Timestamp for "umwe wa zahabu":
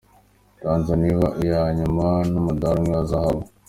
2.81-3.43